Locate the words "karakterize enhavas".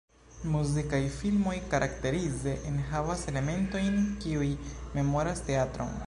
1.73-3.25